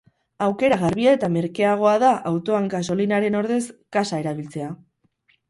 [0.43, 3.61] Aukera garbia eta merkeagoa da autoan gasolinaren ordez
[3.99, 4.73] gasa erabiltzea.